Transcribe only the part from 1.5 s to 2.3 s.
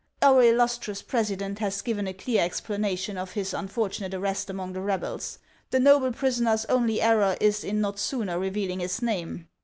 has given a